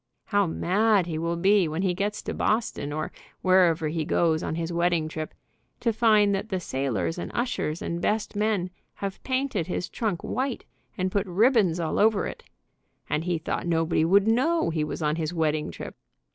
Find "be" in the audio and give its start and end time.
1.35-1.67